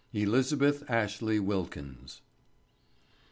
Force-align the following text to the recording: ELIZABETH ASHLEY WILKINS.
ELIZABETH 0.15 0.89
ASHLEY 0.89 1.37
WILKINS. 1.39 2.21